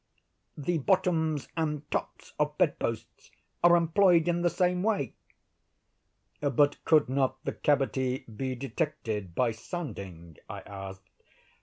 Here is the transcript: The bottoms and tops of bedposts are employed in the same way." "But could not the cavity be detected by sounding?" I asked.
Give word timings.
The 0.57 0.79
bottoms 0.79 1.47
and 1.55 1.85
tops 1.91 2.33
of 2.39 2.57
bedposts 2.57 3.29
are 3.63 3.75
employed 3.75 4.27
in 4.27 4.41
the 4.41 4.49
same 4.49 4.81
way." 4.81 5.13
"But 6.39 6.83
could 6.85 7.07
not 7.07 7.37
the 7.45 7.53
cavity 7.53 8.25
be 8.25 8.55
detected 8.55 9.35
by 9.35 9.51
sounding?" 9.51 10.37
I 10.49 10.61
asked. 10.61 11.07